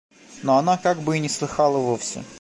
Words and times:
Но 0.41 0.57
она 0.57 0.77
как 0.79 0.97
бы 1.01 1.17
и 1.17 1.19
не 1.19 1.29
слыхала 1.29 1.77
вовсе. 1.77 2.23